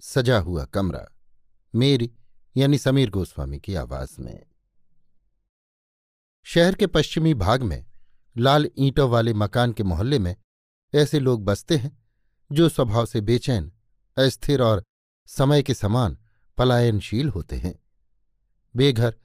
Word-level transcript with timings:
सजा 0.00 0.38
हुआ 0.38 0.64
कमरा, 0.64 1.06
मेरी 1.74 2.12
यानी 2.56 2.78
समीर 2.78 3.10
गोस्वामी 3.10 3.58
की 3.58 3.74
आवाज़ 3.74 4.20
में। 4.20 4.46
शहर 6.46 6.74
के 6.74 6.86
पश्चिमी 6.86 7.34
भाग 7.34 7.62
में 7.62 7.84
लाल 8.36 8.68
ईंटों 8.78 9.10
वाले 9.10 9.34
मकान 9.34 9.72
के 9.72 9.82
मोहल्ले 9.82 10.18
में 10.18 10.36
ऐसे 10.94 11.20
लोग 11.20 11.44
बसते 11.44 11.76
हैं, 11.76 12.06
जो 12.52 12.68
स्वभाव 12.68 13.06
से 13.06 13.20
बेचैन, 13.20 13.72
अस्थिर 14.16 14.62
और 14.62 14.84
समय 15.26 15.62
के 15.62 15.74
समान 15.74 16.18
पलायनशील 16.58 17.28
होते 17.28 17.56
हैं। 17.56 17.78
बेघर 18.76 19.16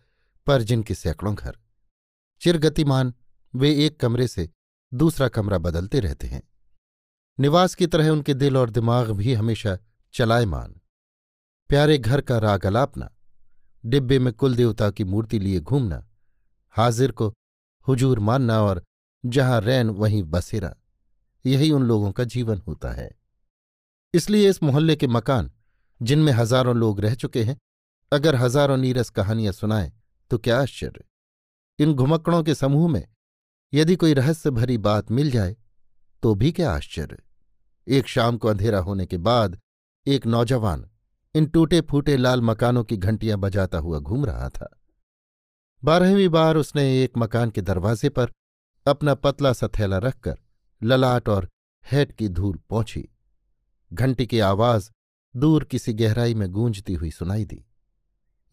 पर 0.48 0.62
जिनके 0.62 0.96
सैकड़ों 0.96 1.36
घर, 1.36 1.58
चिरगतिमान 2.42 3.14
वे 3.56 3.86
एक 3.86 4.00
कमरे 4.00 4.28
से 4.28 4.50
दूसरा 4.94 5.28
कमरा 5.28 5.58
बदलते 5.58 6.00
रहते 6.00 6.28
हैं। 6.28 6.42
निवास 7.40 7.76
की 7.76 7.88
तरह 7.88 8.10
उनके 8.10 8.34
दिल 8.34 8.58
और 8.58 8.70
दिमाग 8.70 9.12
भी 9.12 9.34
हमेशा 9.34 9.78
चलायमान 10.14 10.74
प्यारे 11.70 11.98
घर 11.98 12.22
का 12.22 12.38
राग 12.38 12.66
अलापना 12.66 13.10
डिब्बे 13.84 14.18
में 14.20 14.32
कुल 14.34 14.56
देवता 14.56 14.90
की 14.92 15.04
मूर्ति 15.04 15.40
लिए 15.40 15.60
घूमना, 15.60 16.04
हाजिर 16.76 17.12
को 17.12 17.34
हुजूर 17.88 18.20
मानना 18.20 18.62
और 18.62 18.84
जहाँ 19.24 19.60
रैन 19.62 19.90
वहीं 19.90 20.24
बसेरा, 20.24 20.76
यही 21.46 21.72
उन 21.72 21.84
लोगों 21.84 22.12
का 22.12 22.24
जीवन 22.24 22.62
होता 22.68 22.92
है। 22.92 23.10
इसलिए 24.14 24.50
इस 24.50 24.62
मोहल्ले 24.64 24.96
के 24.96 25.08
मकान, 25.08 25.52
जिनमें 26.02 26.32
हज़ारों 26.34 26.76
लोग 26.76 27.00
रह 27.00 27.16
चुके 27.16 27.44
हैं, 27.44 27.58
अगर 28.12 28.36
हज़ारों 28.36 28.78
नीरस 28.78 29.10
कहानियाँ 29.10 29.54
सुनाएँ 29.54 29.92
तो 30.32 30.38
क्या 30.38 30.62
आश्चर्य। 30.62 31.04
इन 31.80 31.94
घुमक्कड़ों 31.94 32.44
के 32.44 32.56
समूह 32.56 32.90
में, 32.92 33.08
यदि 33.74 33.96
कोई 33.96 34.14
रहस्य 34.14 34.50
भरी 34.52 34.78
बात 34.80 35.12
मिल 35.12 35.32
जाए 35.32 35.56
तो 36.24 36.36
भी 36.36 36.52
क्या 36.52 36.72
आश्चर्य। 36.72 37.18
एक 37.88 38.08
शाम 38.08 38.38
को 38.38 38.48
अंधेरा 38.48 38.80
होने 38.80 39.06
के 39.06 39.18
बाद 39.20 39.60
एक 40.08 40.26
नौजवान 40.26 40.86
इन 41.36 41.46
टूटे 41.46 41.80
फूटे 41.82 42.16
लाल 42.18 42.42
मकानों 42.42 42.84
की 42.84 42.96
घंटियाँ 42.98 43.38
बजाता 43.38 43.78
हुआ 43.78 44.00
घूम 44.00 44.26
रहा 44.26 44.48
था। 44.50 44.70
बारहवीं 45.84 46.30
बार 46.30 46.58
उसने 46.58 46.84
एक 47.04 47.18
मकान 47.18 47.50
के 47.50 47.62
दरवाजे 47.62 48.10
पर 48.10 48.32
अपना 48.86 49.14
पतला 49.16 49.52
सा 49.54 49.68
थैला 49.68 49.98
रखकर 49.98 50.38
ललाट 50.82 51.30
और 51.30 51.48
हैट 51.86 52.12
की 52.12 52.30
धूल 52.30 52.58
पहुँची 52.70 53.08
घंटी 53.92 54.26
की 54.26 54.40
आवाज़ 54.40 54.90
दूर 55.36 55.64
किसी 55.64 55.94
गहराई 55.94 56.34
में 56.34 56.50
गूंजती 56.52 56.94
हुई 56.94 57.12
सुनाई 57.12 57.46
दी। 57.46 57.64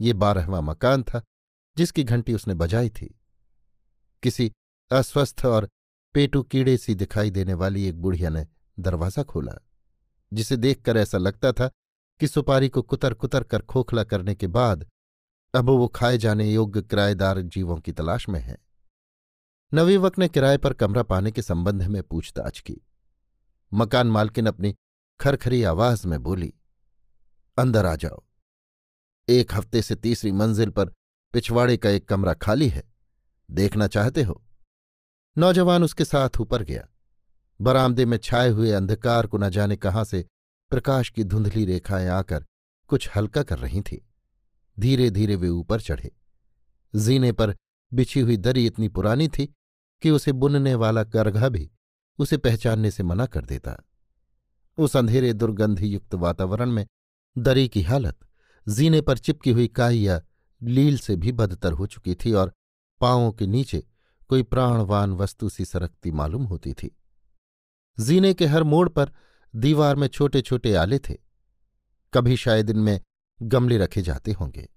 ये 0.00 0.12
बारहवां 0.12 0.62
मकान 0.62 1.02
था 1.02 1.22
जिसकी 1.76 2.04
घंटी 2.04 2.34
उसने 2.34 2.54
बजाई 2.54 2.90
थी। 2.90 3.14
किसी 4.22 4.50
अस्वस्थ 4.90 5.44
और 5.44 5.68
पेटू 6.14 6.42
कीड़े 6.42 6.76
सी 6.76 6.94
दिखाई 6.94 7.30
देने 7.30 7.54
वाली 7.54 7.86
एक 7.88 8.00
बुढ़िया 8.02 8.30
ने 8.30 8.46
दरवाज़ा 8.78 9.22
खोला। 9.22 9.58
जिसे 10.32 10.56
देखकर 10.56 10.96
ऐसा 10.96 11.18
लगता 11.18 11.52
था 11.52 11.70
कि 12.20 12.26
सुपारी 12.26 12.68
को 12.68 12.82
कुतर 12.82 13.14
कुतर 13.14 13.42
कर 13.42 13.62
खोखला 13.62 14.04
करने 14.04 14.34
के 14.34 14.46
बाद 14.46 14.86
अब 15.54 15.64
वो 15.64 15.88
खाए 15.88 16.18
जाने 16.18 16.50
योग्य 16.52 16.82
किराएदार 16.82 17.40
जीवों 17.40 17.76
की 17.76 17.92
तलाश 17.92 18.28
में 18.28 18.40
है। 18.40 18.56
नवीवक 19.74 20.18
ने 20.18 20.28
किराए 20.28 20.56
पर 20.56 20.72
कमरा 20.72 21.02
पाने 21.02 21.30
के 21.30 21.42
संबंध 21.42 21.82
में 21.82 22.02
पूछताछ 22.02 22.60
की। 22.60 22.76
मकान 23.72 24.06
मालकिन 24.06 24.46
अपनी 24.46 24.74
खरखरी 25.20 25.62
आवाज़ 25.62 26.06
में 26.06 26.22
बोली, 26.22 26.52
अंदर 27.58 27.86
आ 27.86 27.94
जाओ। 27.96 28.22
एक 29.28 29.54
हफ़्ते 29.54 29.82
से 29.82 29.94
तीसरी 29.94 30.32
मंजिल 30.32 30.70
पर 30.70 30.92
पिछवाड़े 31.34 31.76
का 31.76 31.90
एक 31.90 32.08
कमरा 32.08 32.34
खाली 32.34 32.68
है। 32.68 32.82
देखना 33.50 33.86
चाहते 33.86 34.22
हो? 34.22 34.42
नौजवान 35.38 35.84
उसके 35.84 36.04
साथ 36.04 36.40
ऊपर 36.40 36.62
गया। 36.62 36.88
बरामदे 37.60 38.04
में 38.04 38.18
छाए 38.18 38.48
हुए 38.48 38.72
अंधकार 38.72 39.26
को 39.26 39.38
न 39.38 39.50
जाने 39.50 39.76
कहाँ 39.76 40.04
से 40.04 40.24
प्रकाश 40.70 41.10
की 41.10 41.24
धुंधली 41.24 41.64
रेखाएँ 41.64 42.08
आकर 42.08 42.44
कुछ 42.88 43.08
हल्का 43.16 43.42
कर 43.42 43.58
रही 43.58 43.80
थीं। 43.80 43.98
धीरे 44.80 45.10
धीरे 45.10 45.36
वे 45.36 45.48
ऊपर 45.48 45.80
चढ़े। 45.80 46.12
जीने 46.94 47.32
पर 47.32 47.56
बिछी 47.94 48.20
हुई 48.20 48.36
दरी 48.36 48.66
इतनी 48.66 48.88
पुरानी 48.88 49.28
थी 49.28 49.54
कि 50.02 50.10
उसे 50.10 50.32
बुनने 50.32 50.74
वाला 50.74 51.04
करघा 51.04 51.48
भी 51.48 51.70
उसे 52.18 52.36
पहचानने 52.36 52.90
से 52.90 53.02
मना 53.02 53.26
कर 53.26 53.44
देता। 53.44 53.84
उस 54.78 54.96
अंधेरे 54.96 55.32
दुर्गंधयुक्त 55.32 56.14
वातावरण 56.14 56.70
में 56.70 56.86
दरी 57.38 57.68
की 57.68 57.82
हालत 57.82 58.18
जीने 58.68 59.00
पर 59.00 59.18
चिपकी 59.18 59.50
हुई 59.50 59.68
काई 59.68 59.98
या 59.98 60.22
लील 60.62 60.98
से 60.98 61.16
भी 61.16 61.32
बदतर 61.32 61.72
हो 61.72 61.86
चुकी 61.86 62.14
थी 62.14 62.32
और 62.32 62.52
पांवों 63.00 63.32
के 63.32 63.46
नीचे 63.46 63.86
कोई 64.28 64.42
प्राणवान 64.42 65.12
वस्तु 65.12 65.48
सी 65.48 65.64
सरकती 65.64 66.10
मालूम 66.10 66.44
होती 66.44 66.72
थी। 66.72 66.97
जीने 67.98 68.32
के 68.34 68.46
हर 68.46 68.62
मोड़ 68.62 68.88
पर 68.88 69.12
दीवार 69.54 69.96
में 69.96 70.06
छोटे 70.08 70.40
छोटे 70.40 70.74
आले 70.74 70.98
थे। 70.98 71.14
कभी 72.12 72.36
शायद 72.36 72.70
इनमें 72.70 73.00
गमले 73.40 73.78
रखे 73.78 74.02
जाते 74.02 74.32
होंगे, 74.32 74.68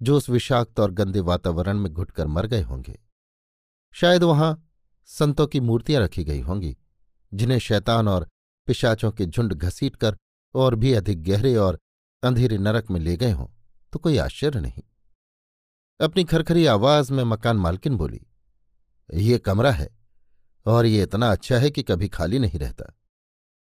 जो 0.00 0.16
उस 0.16 0.28
विषाक्त 0.28 0.80
और 0.80 0.90
गंदे 0.90 1.20
वातावरण 1.20 1.78
में 1.78 1.92
घुटकर 1.92 2.26
मर 2.26 2.46
गए 2.46 2.62
होंगे। 2.62 2.98
शायद 3.94 4.22
वहाँ 4.22 4.68
संतों 5.08 5.46
की 5.46 5.60
मूर्तियाँ 5.60 6.02
रखी 6.02 6.24
गई 6.24 6.40
होंगी, 6.40 6.76
जिन्हें 7.32 7.58
शैतान 7.58 8.08
और 8.08 8.28
पिशाचों 8.68 9.10
के 9.12 9.26
झुंड 9.26 9.52
घसीट 9.52 9.96
कर 9.96 10.16
और 10.54 10.74
भी 10.74 10.92
अधिक 10.92 11.22
गहरे 11.24 11.54
और 11.56 11.78
अंधेरे 12.22 12.58
नरक 12.58 12.90
में 12.90 13.00
ले 13.00 13.16
गए 13.16 13.30
हों 13.30 13.46
तो 13.92 13.98
कोई 13.98 14.16
आश्चर्य 14.18 14.60
नहीं। 14.60 14.82
अपनी 16.00 16.24
खरखरी 16.24 16.64
आवाज़ 16.66 17.12
में 17.12 17.22
मकान 17.24 17.56
मालकिन 17.56 17.96
बोली, 17.96 18.20
ये 19.08 19.38
कमरा 19.38 19.70
है। 19.72 19.88
और 20.66 20.86
ये 20.86 21.02
इतना 21.02 21.32
अच्छा 21.32 21.58
है 21.58 21.70
कि 21.70 21.82
कभी 21.82 22.08
खाली 22.08 22.38
नहीं 22.38 22.58
रहता। 22.58 22.84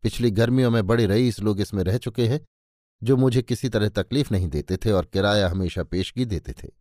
पिछली 0.02 0.32
गर्मियों 0.32 0.72
में 0.72 0.88
बड़े 0.88 1.06
रईस 1.06 1.40
लोग 1.40 1.62
इसमें 1.62 1.84
रह 1.84 1.98
चुके 1.98 2.28
हैं, 2.28 2.46
जो 3.04 3.18
मुझे 3.18 3.42
किसी 3.42 3.70
तरह 3.70 3.90
तकलीफ़ 3.90 4.32
नहीं 4.32 4.48
देते 4.48 4.78
थे 4.78 4.92
और 4.92 5.06
किराया 5.06 5.50
हमेशा 5.50 5.84
पेशगी 5.84 6.26
देते 6.26 6.54
थे। 6.54 6.72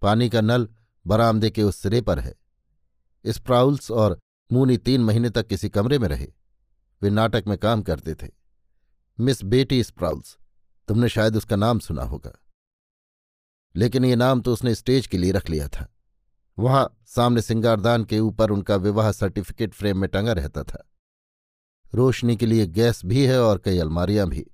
पानी 0.00 0.28
का 0.28 0.40
नल 0.40 0.68
बरामदे 1.06 1.50
के 1.50 1.62
उस 1.62 1.76
सिरे 1.76 2.00
पर 2.00 2.18
है। 2.18 2.34
स्प्राउल्स 3.26 3.90
और 3.90 4.18
मूनी 4.52 4.76
तीन 4.76 5.00
महीने 5.00 5.30
तक 5.30 5.46
किसी 5.46 5.68
कमरे 5.68 5.98
में 5.98 6.08
रहे। 6.08 6.32
वे 7.02 7.10
नाटक 7.10 7.44
में 7.46 7.58
काम 7.58 7.82
करते 7.82 8.14
थे। 8.14 8.28
मिस 9.20 9.44
बेटी 9.44 9.84
स्प्राउल्स, 9.84 10.38
तुमने 10.88 11.08
शायद 11.08 11.36
उसका 11.36 11.56
नाम 11.56 11.78
सुना 11.78 12.02
होगा। 12.02 12.32
लेकिन 13.76 14.04
ये 14.04 14.16
नाम 14.16 14.40
तो 14.40 14.52
उसने 14.52 14.74
स्टेज 14.74 15.06
के 15.06 15.18
लिए 15.18 15.32
रख 15.32 15.50
लिया 15.50 15.68
था। 15.68 15.94
वहाँ 16.60 16.88
सामने 17.06 17.42
सिंगारदान 17.42 18.04
के 18.04 18.18
ऊपर 18.20 18.50
उनका 18.50 18.76
विवाह 18.78 19.10
सर्टिफिकेट 19.12 19.74
फ्रेम 19.74 19.98
में 19.98 20.08
टंगा 20.10 20.32
रहता 20.32 20.62
था। 20.62 20.86
रोशनी 21.92 22.36
के 22.36 22.46
लिए 22.46 22.66
गैस 22.68 23.04
भी 23.04 23.24
है 23.26 23.40
और 23.42 23.58
कई 23.58 23.78
अलमारियाँ 23.78 24.28
भी। 24.28 24.44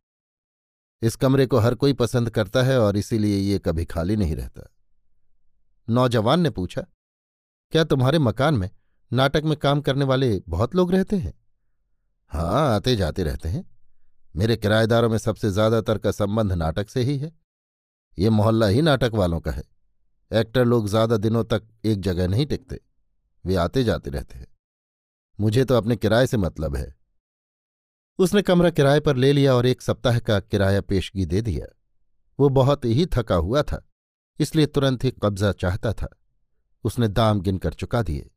इस 1.02 1.16
कमरे 1.16 1.46
को 1.46 1.58
हर 1.58 1.74
कोई 1.74 1.92
पसंद 1.92 2.30
करता 2.30 2.62
है 2.62 2.78
और 2.80 2.96
इसीलिए 2.96 3.38
ये 3.38 3.58
कभी 3.58 3.84
खाली 3.84 4.16
नहीं 4.16 4.36
रहता। 4.36 4.70
नौजवान 5.88 6.40
ने 6.40 6.50
पूछा, 6.50 6.82
क्या 7.72 7.84
तुम्हारे 7.84 8.18
मकान 8.18 8.54
में 8.54 8.70
नाटक 9.10 9.44
में 9.44 9.56
काम 9.56 9.80
करने 9.80 10.04
वाले 10.04 10.40
बहुत 10.48 10.74
लोग 10.74 10.92
रहते 10.92 11.16
हैं? 11.16 11.32
हाँ 12.32 12.74
आते 12.74 12.96
जाते 12.96 13.22
रहते 13.22 13.48
हैं। 13.48 13.64
मेरे 14.34 14.56
किराएदारों 14.56 15.08
में 15.08 15.18
सबसे 15.18 15.50
ज़्यादातर 15.50 15.98
का 15.98 16.10
संबंध 16.10 16.52
नाटक 16.52 16.88
से 16.88 17.02
ही 17.02 17.16
है। 17.18 17.32
ये 18.18 18.30
मोहल्ला 18.30 18.66
ही 18.66 18.82
नाटक 18.82 19.10
वालों 19.14 19.40
का 19.40 19.50
है। 19.50 19.62
एक्टर 20.30 20.64
लोग 20.64 20.88
ज़्यादा 20.88 21.16
दिनों 21.16 21.44
तक 21.44 21.62
एक 21.84 22.00
जगह 22.00 22.28
नहीं 22.28 22.46
टिकते। 22.46 22.80
वे 23.44 23.54
आते 23.56 23.84
जाते 23.84 24.10
रहते 24.10 24.38
हैं। 24.38 24.46
मुझे 25.38 25.64
तो 25.64 25.74
अपने 25.74 25.96
किराए 25.96 26.26
से 26.26 26.36
मतलब 26.36 26.76
है। 26.76 26.94
उसने 28.18 28.42
कमरा 28.42 28.70
किराए 28.70 29.00
पर 29.00 29.16
ले 29.16 29.32
लिया 29.32 29.54
और 29.54 29.66
एक 29.66 29.82
सप्ताह 29.82 30.18
का 30.18 30.38
किराया 30.40 30.80
पेशगी 30.80 31.26
दे 31.26 31.40
दिया। 31.42 31.66
वो 32.38 32.48
बहुत 32.50 32.84
ही 32.84 33.06
थका 33.06 33.34
हुआ 33.36 33.62
था, 33.62 33.82
इसलिए 34.40 34.66
तुरंत 34.66 35.04
ही 35.04 35.10
कब्जा 35.22 35.52
चाहता 35.52 35.92
था। 35.92 36.08
उसने 36.84 37.08
दाम 37.08 37.40
गिनकर 37.40 37.74
चुका 37.74 38.02
दिए। 38.02 38.30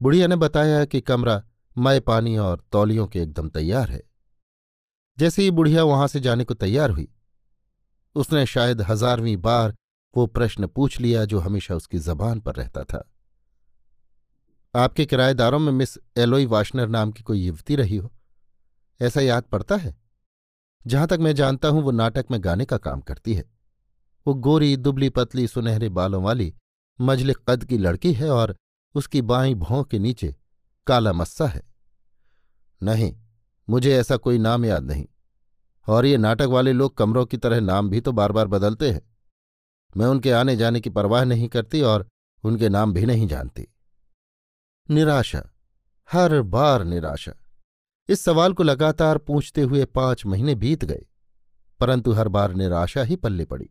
बुढ़िया 0.00 0.26
ने 0.26 0.36
बताया 0.36 0.84
कि 0.84 1.00
कमरा 1.00 1.42
मय 1.76 2.00
पानी 2.00 2.36
और 2.38 2.64
तौलियों 2.72 3.06
के 3.06 3.20
एकदम 3.20 3.48
तैयार 3.48 3.90
है। 3.90 4.02
जैसे 5.18 5.42
ही 5.42 5.50
बुढ़िया 5.50 5.84
वहाँ 5.84 6.06
से 6.08 6.20
जाने 6.20 6.44
को 6.44 6.54
तैयार 6.54 6.90
हुई, 6.90 7.08
उसने 8.16 8.44
शायद 8.46 8.80
हजारवीं 8.82 9.36
बार 9.36 9.74
वो 10.16 10.26
प्रश्न 10.26 10.66
पूछ 10.66 11.00
लिया 11.00 11.24
जो 11.24 11.38
हमेशा 11.38 11.74
उसकी 11.74 11.98
जबान 11.98 12.40
पर 12.40 12.54
रहता 12.54 12.84
था। 12.84 13.10
आपके 14.76 15.06
किराएदारों 15.06 15.58
में 15.58 15.72
मिस 15.72 15.98
एलोई 16.16 16.46
वाशनर 16.46 16.88
नाम 16.88 17.12
की 17.12 17.22
कोई 17.22 17.40
युवती 17.40 17.76
रही 17.76 17.96
हो? 17.96 18.12
ऐसा 19.02 19.20
याद 19.20 19.42
पड़ता 19.42 19.76
है? 19.76 19.96
जहाँ 20.86 21.06
तक 21.06 21.18
मैं 21.20 21.34
जानता 21.34 21.68
हूँ, 21.68 21.82
वो 21.82 21.90
नाटक 21.90 22.26
में 22.30 22.44
गाने 22.44 22.64
का 22.64 22.76
काम 22.76 23.00
करती 23.00 23.34
है। 23.34 23.44
वो 24.26 24.34
गोरी, 24.34 24.76
दुबली 24.76 25.08
पतली, 25.08 25.46
सुनहरे 25.46 25.88
बालों 25.88 26.22
वाली, 26.22 26.54
मजले 27.00 27.34
कद 27.48 27.64
की 27.64 27.78
लड़की 27.78 28.12
है 28.12 28.30
और 28.30 28.56
उसकी 28.94 29.22
बाई 29.22 29.54
भौं 29.54 29.84
के 29.84 29.98
नीचे 29.98 30.36
काला 30.86 31.12
मस्सा 31.12 31.46
है। 31.46 31.62
नहीं, 32.82 33.16
मुझे 33.70 33.96
ऐसा 33.96 34.16
कोई 34.16 34.38
नाम 34.38 34.64
याद 34.64 34.82
नहीं। 34.82 35.06
और 35.88 36.06
ये 36.06 36.16
नाटक 36.16 36.42
वाले 36.42 36.72
लोग 36.72 36.96
कमरों 36.96 37.26
की 37.26 37.36
तरह 37.36 37.60
नाम 37.60 37.88
भी 37.90 38.00
तो 38.00 38.12
बार 38.12 38.32
बार 38.32 38.46
बदलते 38.46 38.90
हैं। 38.90 39.13
मैं 39.96 40.06
उनके 40.06 40.30
आने 40.30 40.56
जाने 40.56 40.80
की 40.80 40.90
परवाह 40.90 41.24
नहीं 41.24 41.48
करती 41.48 41.80
और 41.82 42.06
उनके 42.44 42.68
नाम 42.68 42.92
भी 42.92 43.06
नहीं 43.06 43.26
जानती। 43.28 43.66
निराशा, 44.88 45.42
हर 46.08 46.40
बार 46.42 46.84
निराशा। 46.84 47.32
इस 48.08 48.20
सवाल 48.20 48.52
को 48.52 48.62
लगातार 48.62 49.18
पूछते 49.18 49.62
हुए 49.62 49.84
पाँच 49.84 50.24
महीने 50.26 50.54
बीत 50.54 50.84
गए, 50.84 51.06
परंतु 51.80 52.12
हर 52.12 52.28
बार 52.28 52.54
निराशा 52.54 53.02
ही 53.02 53.16
पल्ले 53.16 53.44
पड़ी। 53.44 53.68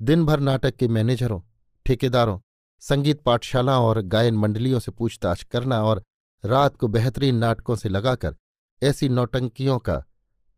दिन 0.00 0.24
भर 0.26 0.40
नाटक 0.40 0.76
के 0.76 0.88
मैनेजरों, 0.88 1.40
ठेकेदारों, 1.86 2.38
संगीत 2.82 3.20
पाठशाला 3.20 3.78
और 3.80 4.00
गायन 4.02 4.34
मंडलियों 4.34 4.80
से 4.80 4.92
पूछताछ 4.92 5.42
करना 5.42 5.82
और 5.82 6.02
रात 6.44 6.76
को 6.76 6.88
बेहतरीन 6.88 7.36
नाटकों 7.36 7.76
से 7.76 7.88
लगाकर 7.88 8.34
ऐसी 8.82 9.08
नौटंकियों 9.08 9.78
का 9.78 9.96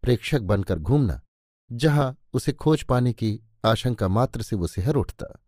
प्रेक्षक 0.02 0.40
बनकर 0.40 0.78
घूमना, 0.78 1.20
जहाँ 1.70 2.16
उसे 2.32 2.52
खोज 2.52 2.82
पाने 2.82 3.12
की 3.12 3.38
आशंका 3.64 4.08
मात्र 4.08 4.42
से 4.42 4.56
वो 4.56 4.66
सिहर 4.66 4.94
उठता। 4.94 5.40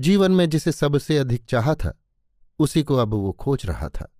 जीवन 0.00 0.32
में 0.32 0.50
जिसे 0.50 0.72
सबसे 0.72 1.18
अधिक 1.18 1.44
चाहा 1.44 1.74
था, 1.74 2.00
उसी 2.58 2.82
को 2.82 2.96
अब 2.96 3.14
वो 3.14 3.32
खोज 3.32 3.66
रहा 3.66 3.88
था। 3.88 4.12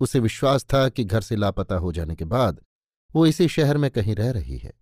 उसे 0.00 0.18
विश्वास 0.18 0.64
था 0.64 0.88
कि 0.88 1.04
घर 1.04 1.20
से 1.20 1.36
लापता 1.36 1.74
हो 1.74 1.92
जाने 1.92 2.14
के 2.14 2.24
बाद 2.24 2.60
वो 3.14 3.26
इसी 3.26 3.48
शहर 3.48 3.76
में 3.76 3.90
कहीं 3.90 4.14
रह 4.14 4.30
रही 4.30 4.58
है। 4.58 4.72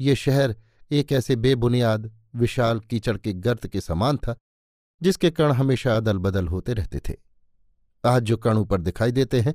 ये 0.00 0.14
शहर 0.14 0.56
एक 0.90 1.12
ऐसे 1.12 1.36
बेबुनियाद, 1.36 2.12
विशाल 2.34 2.80
कीचड़ 2.80 3.16
के 3.16 3.32
गर्त 3.32 3.66
के 3.66 3.80
समान 3.80 4.16
था, 4.16 4.36
जिसके 5.02 5.30
कण 5.30 5.52
हमेशा 5.52 5.96
अदल 5.96 6.18
बदल 6.18 6.48
होते 6.48 6.72
रहते 6.72 7.00
थे। 7.08 7.16
आज 8.04 8.22
जो 8.22 8.36
कण 8.36 8.56
ऊपर 8.56 8.80
दिखाई 8.80 9.12
देते 9.12 9.40
हैं, 9.40 9.54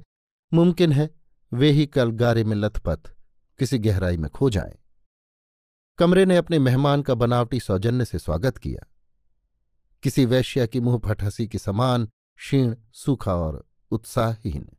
मुमकिन 0.53 0.91
है 0.91 1.09
वे 1.53 1.71
ही 1.71 1.85
कल 1.85 2.11
गारे 2.11 2.43
में 2.43 2.55
लथपथ, 2.55 2.99
किसी 3.59 3.79
गहराई 3.79 4.17
में 4.17 4.29
खो 4.31 4.49
जाएँ। 4.49 4.75
कमरे 5.99 6.25
ने 6.25 6.35
अपने 6.37 6.57
मेहमान 6.59 7.01
का 7.01 7.13
बनावटी 7.13 7.59
सौजन्य 7.59 8.05
से 8.05 8.19
स्वागत 8.19 8.57
किया। 8.57 8.85
किसी 10.03 10.25
वैश्या 10.25 10.65
की 10.65 10.79
मुँह 10.79 10.97
फटहसी 10.97 11.47
के 11.47 11.57
समान 11.57 12.05
क्षीण, 12.05 12.75
सूखा 12.93 13.35
और 13.35 13.65
उत्साहहीन। 13.91 14.69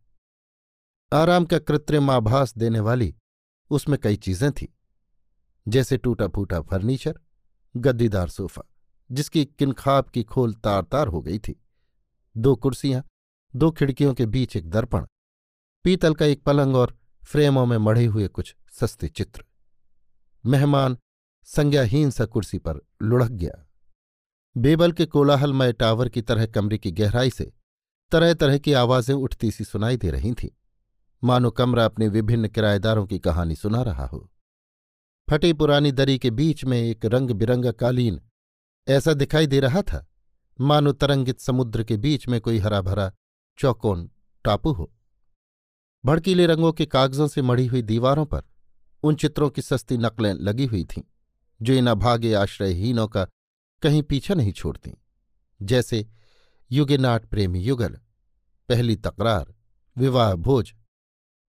आराम 1.12 1.44
का 1.44 1.58
कृत्रिम 1.58 2.10
आभास 2.10 2.54
देने 2.58 2.80
वाली 2.80 3.14
उसमें 3.70 3.98
कई 4.00 4.16
चीज़ें 4.16 4.50
थीं, 4.52 4.66
जैसे 5.66 5.96
टूटा 5.96 6.28
फूटा 6.28 6.60
फर्नीचर, 6.60 7.18
गद्दीदार 7.74 8.28
सोफा, 8.28 8.62
जिसकी 9.10 9.44
किनखाब 9.44 10.08
की 10.08 10.22
खोल 10.22 10.54
तार 10.54 10.82
तार 10.82 11.08
हो 11.08 11.20
गई 11.20 11.38
थी। 11.38 11.60
दो 12.36 12.54
कुर्सियाँ, 12.56 13.02
दो 13.56 13.70
खिड़कियों 13.70 14.14
के 14.14 14.26
बीच 14.26 14.56
एक 14.56 14.70
दर्पण, 14.70 15.06
पीतल 15.84 16.14
का 16.14 16.26
एक 16.26 16.42
पलंग 16.42 16.76
और 16.76 16.96
फ्रेमों 17.24 17.66
में 17.66 17.76
मढ़े 17.78 18.04
हुए 18.04 18.28
कुछ 18.28 18.54
सस्ते 18.72 19.08
चित्र। 19.08 19.44
मेहमान 20.44 20.98
संज्ञाहीन 21.48 22.10
सा 22.10 22.24
कुर्सी 22.24 22.58
पर 22.58 22.80
लुढ़क 23.02 23.30
गया। 23.30 23.66
बेबल 24.56 24.92
के 24.92 25.06
कोलाहलमय 25.06 25.72
टावर 25.72 26.08
की 26.08 26.22
तरह 26.22 26.46
कमरे 26.46 26.78
की 26.78 26.90
गहराई 26.90 27.30
से 27.30 27.52
तरह 28.12 28.34
तरह 28.34 28.58
की 28.58 28.72
आवाज़ें 28.72 29.14
उठती 29.14 29.50
सी 29.50 29.64
सुनाई 29.64 29.96
दे 29.96 30.10
रही 30.10 30.32
थीं। 30.32 30.48
मानो 31.22 31.50
कमरा 31.50 31.84
अपने 31.84 32.08
विभिन्न 32.08 32.48
किराएदारों 32.48 33.06
की 33.06 33.18
कहानी 33.18 33.56
सुना 33.56 33.82
रहा 33.82 34.06
हो। 34.06 34.30
फटी 35.28 35.52
पुरानी 35.52 35.92
दरी 35.92 36.18
के 36.18 36.30
बीच 36.30 36.64
में 36.64 36.80
एक 36.80 37.04
रंग 37.04 37.30
बिरंगा 37.30 37.72
कालीन 37.72 38.20
ऐसा 38.88 39.12
दिखाई 39.12 39.46
दे 39.46 39.60
रहा 39.60 39.82
था, 39.82 40.06
मानो 40.60 40.92
तरंगित 40.92 41.40
समुद्र 41.40 41.84
के 41.84 41.96
बीच 41.96 42.28
में 42.28 42.40
कोई 42.40 42.58
हरा 42.58 42.80
भरा 42.80 43.12
चौकोन 43.58 44.10
टापू 44.44 44.72
हो। 44.72 44.92
भड़कीले 46.04 46.46
रंगों 46.46 46.72
के 46.72 46.86
कागजों 46.86 47.28
से 47.28 47.42
मढ़ी 47.42 47.66
हुई 47.66 47.82
दीवारों 47.82 48.26
पर 48.26 48.42
उन 49.02 49.14
चित्रों 49.14 49.50
की 49.50 49.62
सस्ती 49.62 49.96
नकलें 49.96 50.32
लगी 50.34 50.66
हुई 50.66 50.84
थीं। 50.84 51.02
जो 51.62 51.72
इन 51.72 51.86
अभागे 51.86 52.34
आश्रयहीनों 52.34 53.08
का 53.08 53.24
कहीं 53.82 54.02
पीछा 54.02 54.34
नहीं 54.34 54.52
छोड़ती। 54.52 54.94
जैसे 55.62 56.06
युगेनाट 56.72 57.26
प्रेमी 57.26 57.60
युगल, 57.60 57.98
पहली 58.68 58.96
तकरार, 58.96 59.54
विवाह 59.96 60.34
भोज, 60.34 60.74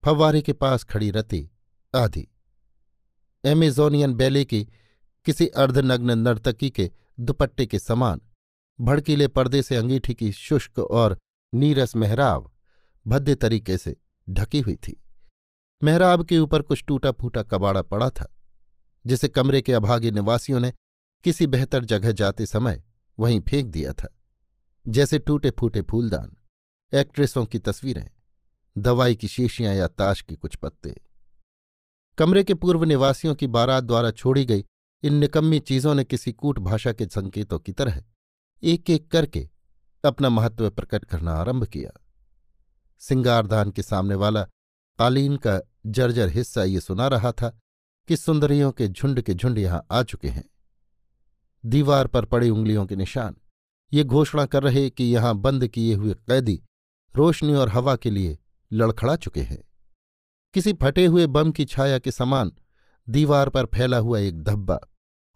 फव्वारे 0.05 0.41
के 0.41 0.53
पास 0.53 0.83
खड़ी 0.83 1.11
रति, 1.11 1.49
आदि। 1.95 2.27
एमेजोनियन 3.45 4.13
बैले 4.13 4.45
की 4.45 4.63
किसी 5.25 5.47
अर्धनग्न 5.47 6.17
नर्तकी 6.19 6.69
के 6.69 6.91
दुपट्टे 7.19 7.65
के 7.65 7.79
समान, 7.79 8.21
भड़कीले 8.81 9.27
पर्दे 9.27 9.61
से 9.61 9.75
अंगीठी 9.75 10.13
की 10.13 10.31
शुष्क 10.31 10.79
और 10.79 11.17
नीरस 11.53 11.95
मेहराब 11.95 12.51
भद्दे 13.07 13.35
तरीके 13.35 13.77
से 13.77 13.95
ढकी 14.29 14.59
हुई 14.59 14.75
थी। 14.75 15.03
मेहराब 15.83 16.25
के 16.25 16.39
ऊपर 16.39 16.61
कुछ 16.61 16.83
टूटा 16.83 17.11
फूटा 17.11 17.43
कबाड़ा 17.43 17.81
पड़ा 17.81 18.09
था। 18.09 18.31
जिसे 19.05 19.27
कमरे 19.27 19.61
के 19.61 19.73
अभागे 19.73 20.11
निवासियों 20.11 20.59
ने 20.59 20.73
किसी 21.23 21.47
बेहतर 21.47 21.85
जगह 21.85 22.11
जाते 22.11 22.45
समय 22.45 22.83
वहीं 23.19 23.41
फेंक 23.41 23.65
दिया 23.65 23.93
था। 23.93 24.15
जैसे 24.87 25.19
टूटे 25.19 25.51
फूटे 25.51 25.81
फूलदान, 25.81 26.35
एक्ट्रेसों 26.93 27.45
की 27.45 27.59
तस्वीरें, 27.59 28.09
दवाई 28.77 29.15
की 29.15 29.27
शीशियाँ 29.27 29.73
या 29.75 29.87
ताश 29.87 30.21
के 30.21 30.35
कुछ 30.35 30.55
पत्ते। 30.55 31.01
कमरे 32.17 32.43
के 32.43 32.53
पूर्व 32.53 32.83
निवासियों 32.83 33.35
की 33.35 33.47
बारात 33.47 33.83
द्वारा 33.83 34.11
छोड़ी 34.11 34.45
गई 34.45 34.65
इन 35.03 35.13
निकम्मी 35.13 35.59
चीज़ों 35.59 35.95
ने 35.95 36.03
किसी 36.03 36.31
कूट 36.31 36.59
भाषा 36.59 36.93
के 36.93 37.05
संकेतों 37.05 37.59
की 37.59 37.71
तरह 37.71 38.03
एक 38.63 38.89
एक 38.89 39.11
करके 39.11 39.49
अपना 40.03 40.29
महत्व 40.29 40.69
प्रकट 40.69 41.05
करना 41.05 41.33
आरंभ 41.33 41.65
किया। 41.65 41.91
सिंगारदान 42.99 43.71
के 43.71 43.81
सामने 43.81 44.15
वाला 44.15 44.43
कालीन 44.99 45.37
का 45.37 45.59
जर्जर 45.85 46.29
हिस्सा 46.29 46.63
ये 46.63 46.79
सुना 46.79 47.07
रहा 47.07 47.31
था 47.31 47.59
कि 48.07 48.17
सुंदरियों 48.17 48.71
के 48.71 48.87
झुंड 48.87 49.21
के 49.21 49.33
झुंड 49.33 49.57
यहाँ 49.57 49.85
आ 49.91 50.03
चुके 50.03 50.27
हैं। 50.27 50.49
दीवार 51.65 52.07
पर 52.07 52.25
पड़ी 52.25 52.49
उंगलियों 52.49 52.85
के 52.85 52.95
निशान। 52.95 53.35
ये 53.93 54.03
घोषणा 54.03 54.45
कर 54.45 54.63
रहे 54.63 54.89
कि 54.89 55.03
यहाँ 55.03 55.35
बंद 55.35 55.67
किए 55.67 55.95
हुए 55.95 56.13
कैदी 56.13 56.61
रोशनी 57.15 57.53
और 57.53 57.69
हवा 57.69 57.95
के 57.95 58.09
लिए 58.09 58.37
लड़खड़ा 58.73 59.15
चुके 59.15 59.41
हैं। 59.41 59.63
किसी 60.53 60.73
फटे 60.73 61.05
हुए 61.05 61.27
बम 61.27 61.51
की 61.51 61.65
छाया 61.65 61.99
के 61.99 62.11
समान 62.11 62.51
दीवार 63.09 63.49
पर 63.49 63.65
फैला 63.65 63.97
हुआ 63.97 64.19
एक 64.19 64.43
धब्बा 64.43 64.79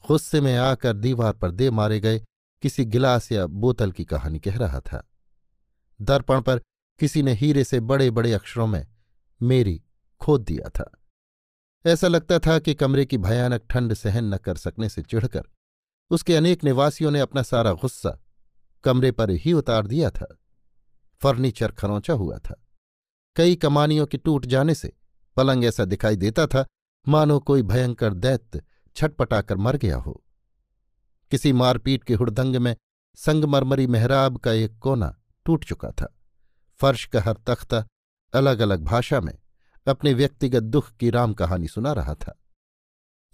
गुस्से 0.07 0.41
में 0.41 0.57
आकर 0.57 0.93
दीवार 0.93 1.33
पर 1.33 1.51
दे 1.51 1.69
मारे 1.69 1.99
गए 1.99 2.23
किसी 2.61 2.85
गिलास 2.85 3.31
या 3.31 3.45
बोतल 3.45 3.91
की 3.91 4.05
कहानी 4.05 4.39
कह 4.39 4.57
रहा 4.57 4.79
था। 4.79 5.09
दर्पण 6.01 6.41
पर 6.41 6.61
किसी 6.99 7.23
ने 7.23 7.33
हीरे 7.33 7.63
से 7.63 7.79
बड़े 7.79 8.11
बड़े 8.11 8.33
अक्षरों 8.33 8.67
में 8.67 8.87
मेरी 9.41 9.83
खोद 10.21 10.41
दिया 10.41 10.69
था। 10.69 10.98
ऐसा 11.85 12.07
लगता 12.07 12.39
था 12.39 12.59
कि 12.59 12.73
कमरे 12.73 13.05
की 13.05 13.17
भयानक 13.17 13.61
ठंड 13.69 13.93
सहन 13.93 14.33
न 14.33 14.37
कर 14.37 14.55
सकने 14.55 14.89
से 14.89 15.01
चिढ़कर 15.01 15.43
उसके 16.09 16.35
अनेक 16.35 16.63
निवासियों 16.63 17.11
ने 17.11 17.19
अपना 17.19 17.41
सारा 17.41 17.73
गुस्सा 17.73 18.23
कमरे 18.83 19.11
पर 19.11 19.29
ही 19.29 19.53
उतार 19.53 19.87
दिया 19.87 20.09
था। 20.09 20.37
फर्नीचर 21.21 21.71
खरौचा 21.71 22.13
हुआ 22.13 22.37
था। 22.37 22.67
कई 23.35 23.55
कमानियों 23.55 24.05
के 24.05 24.17
टूट 24.17 24.45
जाने 24.45 24.75
से 24.75 24.93
पलंग 25.35 25.65
ऐसा 25.65 25.85
दिखाई 25.85 26.15
देता 26.15 26.47
था, 26.47 26.65
मानो 27.07 27.39
कोई 27.39 27.63
भयंकर 27.63 28.13
दैत्य 28.13 28.61
छटपटाकर 28.95 29.57
मर 29.57 29.77
गया 29.77 29.97
हो। 29.97 30.23
किसी 31.31 31.53
मारपीट 31.53 32.03
के 32.03 32.13
हुड़दंग 32.13 32.55
में 32.55 32.75
संगमरमरी 33.15 33.87
मेहराब 33.87 34.37
का 34.37 34.51
एक 34.51 34.79
कोना 34.79 35.17
टूट 35.45 35.65
चुका 35.65 35.91
था। 35.91 36.15
फर्श 36.73 37.05
का 37.05 37.21
हर 37.21 37.37
तख्ता 37.47 37.87
अलग 38.33 38.59
अलग 38.59 38.83
भाषा 38.83 39.21
में 39.21 39.37
अपने 39.87 40.13
व्यक्तिगत 40.13 40.63
दुख 40.63 40.91
की 40.91 41.09
राम 41.09 41.33
कहानी 41.33 41.67
सुना 41.67 41.93
रहा 41.93 42.13
था। 42.15 42.37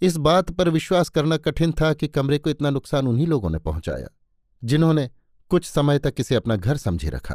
इस 0.02 0.16
बात 0.16 0.50
पर 0.50 0.68
विश्वास 0.68 1.08
करना 1.08 1.36
कठिन 1.36 1.72
था 1.72 1.92
कि 1.94 2.08
कमरे 2.08 2.38
को 2.38 2.50
इतना 2.50 2.70
नुकसान 2.70 3.06
उन्हीं 3.08 3.26
लोगों 3.26 3.50
ने 3.50 3.58
पहुँचाया, 3.58 4.08
जिन्होंने 4.64 5.10
कुछ 5.50 5.64
समय 5.64 5.98
तक 5.98 6.14
इसे 6.18 6.34
अपना 6.34 6.56
घर 6.56 6.76
समझे 6.76 7.10
रखा। 7.10 7.34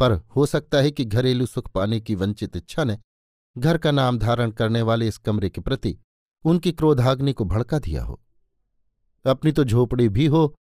पर 0.00 0.12
हो 0.36 0.46
सकता 0.46 0.78
है 0.78 0.90
कि 0.90 1.04
घरेलू 1.04 1.46
सुख 1.46 1.70
पाने 1.70 2.00
की 2.00 2.14
वंचित 2.14 2.56
इच्छा 2.56 2.84
ने 2.84 2.98
घर 3.58 3.78
का 3.78 3.90
नाम 3.90 4.18
धारण 4.18 4.50
करने 4.50 4.82
वाले 4.82 5.08
इस 5.08 5.18
कमरे 5.18 5.50
के 5.50 5.60
प्रति 5.60 5.96
उनकी 6.44 6.72
क्रोधाग्नि 6.72 7.32
को 7.32 7.44
भड़का 7.44 7.78
दिया 7.78 8.02
हो। 8.04 8.20
अपनी 9.24 9.52
तो 9.52 9.64
झोपड़ी 9.64 10.08
भी 10.08 10.26
हो 10.26 10.54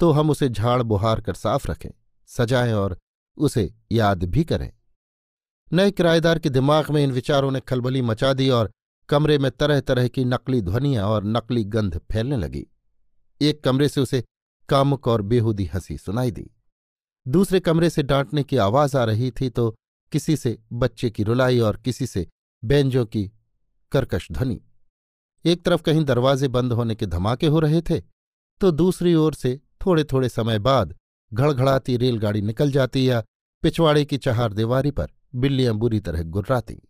तो 0.00 0.10
हम 0.10 0.30
उसे 0.30 0.48
झाड़ 0.48 0.82
बुहार 0.82 1.20
कर 1.20 1.34
साफ़ 1.34 1.70
रखें, 1.70 1.90
सजाएँ 2.28 2.72
और 2.72 2.98
उसे 3.38 3.72
याद 3.92 4.24
भी 4.24 4.44
करें। 4.44 4.70
नए 5.72 5.90
किराएदार 5.90 6.38
के 6.38 6.48
दिमाग 6.48 6.90
में 6.90 7.02
इन 7.04 7.12
विचारों 7.12 7.50
ने 7.50 7.60
खलबली 7.60 8.02
मचा 8.02 8.32
दी 8.32 8.48
और 8.50 8.70
कमरे 9.08 9.38
में 9.38 9.50
तरह 9.50 9.80
तरह 9.80 10.08
की 10.08 10.24
नकली 10.24 10.60
ध्वनियाँ 10.62 11.06
और 11.06 11.24
नकली 11.24 11.64
गंध 11.64 11.98
फैलने 12.12 12.36
लगी। 12.36 12.66
एक 13.40 13.62
कमरे 13.64 13.88
से 13.88 14.00
उसे 14.00 14.22
कामुक 14.68 15.08
और 15.08 15.22
बेहूदी 15.22 15.64
हँसी 15.64 15.96
सुनाई 15.98 16.30
दी। 16.30 16.50
दूसरे 17.26 17.60
कमरे 17.60 17.90
से 17.90 18.02
डांटने 18.02 18.42
की 18.42 18.56
आवाज़ 18.56 18.96
आ 18.96 19.04
रही 19.04 19.30
थी 19.30 19.48
तो 19.50 19.74
किसी 20.12 20.36
से 20.36 20.58
बच्चे 20.72 21.10
की 21.10 21.22
रुलाई 21.22 21.58
और 21.58 21.76
किसी 21.76 22.06
से 22.06 22.26
बैंजों 22.62 23.04
की 23.06 23.30
कर्कश 23.92 24.28
ध्वनि। 24.32 24.60
एक 25.44 25.64
तरफ़ 25.64 25.82
कहीं 25.82 26.04
दरवाजे 26.04 26.48
बंद 26.48 26.72
होने 26.72 26.94
के 26.94 27.06
धमाके 27.06 27.46
हो 27.46 27.60
रहे 27.60 27.80
थे 27.80 28.00
तो 28.60 28.70
दूसरी 28.70 29.14
ओर 29.14 29.34
से 29.34 29.60
थोड़े 29.86 30.04
थोड़े 30.04 30.28
समय 30.28 30.58
बाद 30.58 30.94
घड़घड़ाती 31.32 31.96
रेलगाड़ी 31.96 32.40
निकल 32.40 32.70
जाती 32.70 33.08
या 33.10 33.22
पिछवाड़े 33.62 34.04
की 34.04 34.16
चहार 34.18 34.52
दीवारी 34.52 34.90
पर 34.90 35.06
बिल्लियाँ 35.34 35.74
बुरी 35.74 36.00
तरह 36.00 36.22
गुर्राती। 36.22 36.80